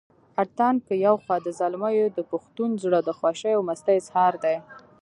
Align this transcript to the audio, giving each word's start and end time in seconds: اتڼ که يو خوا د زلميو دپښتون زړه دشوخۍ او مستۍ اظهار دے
اتڼ 0.41 0.73
که 0.87 0.93
يو 1.05 1.15
خوا 1.23 1.37
د 1.43 1.47
زلميو 1.59 2.13
دپښتون 2.17 2.71
زړه 2.83 2.99
دشوخۍ 3.09 3.51
او 3.55 3.61
مستۍ 3.69 3.97
اظهار 4.01 4.33
دے 4.43 4.55